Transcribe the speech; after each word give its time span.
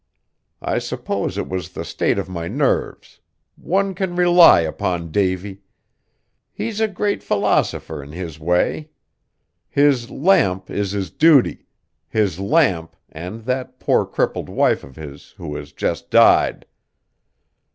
I 0.63 0.79
suppose 0.79 1.37
it 1.37 1.47
was 1.47 1.73
the 1.73 1.85
state 1.85 2.17
of 2.17 2.27
my 2.27 2.47
nerves; 2.47 3.19
one 3.55 3.93
can 3.93 4.15
rely 4.15 4.61
upon 4.61 5.11
Davy. 5.11 5.61
He's 6.51 6.81
a 6.81 6.87
great 6.87 7.21
philosopher 7.21 8.01
in 8.01 8.11
his 8.11 8.39
way. 8.39 8.89
His 9.69 10.09
lamp 10.09 10.71
is 10.71 10.89
his 10.93 11.11
duty; 11.11 11.67
his 12.09 12.39
lamp 12.39 12.95
and 13.11 13.45
that 13.45 13.79
poor 13.79 14.03
crippled 14.07 14.49
wife 14.49 14.83
of 14.83 14.95
his 14.95 15.35
who 15.37 15.55
has 15.55 15.71
just 15.71 16.09
died. 16.09 16.65